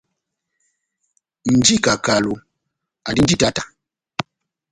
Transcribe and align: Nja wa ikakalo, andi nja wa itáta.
Nja 1.51 1.73
wa 1.73 1.77
ikakalo, 1.77 2.33
andi 3.07 3.21
nja 3.21 3.31
wa 3.31 3.35
itáta. 3.37 3.63